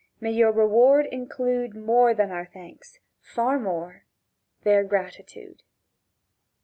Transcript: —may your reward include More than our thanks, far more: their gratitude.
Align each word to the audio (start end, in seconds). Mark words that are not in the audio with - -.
—may 0.19 0.31
your 0.31 0.51
reward 0.51 1.05
include 1.05 1.75
More 1.75 2.15
than 2.15 2.31
our 2.31 2.47
thanks, 2.47 2.97
far 3.19 3.59
more: 3.59 4.05
their 4.63 4.83
gratitude. 4.83 5.61